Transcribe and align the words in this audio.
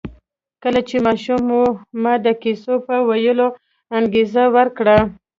کله 0.63 0.81
چې 0.89 0.95
ماشوم 1.05 1.43
و 1.59 1.61
ما 2.01 2.13
د 2.25 2.27
کیسو 2.43 2.73
په 2.85 2.95
ویلو 3.07 3.47
انګېزه 3.97 4.43
ورکړه 4.55 4.97